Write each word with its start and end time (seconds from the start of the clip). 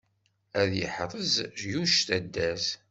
Ad 0.59 0.71
yeḥrez 0.79 1.33
Yuc 1.71 1.95
taddart! 2.07 2.67